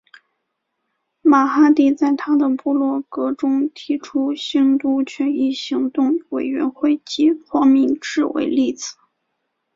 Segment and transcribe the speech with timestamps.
[1.21, 8.95] 马哈迪在他的部落格中提出兴都权益行动委员会及黄明志为例子。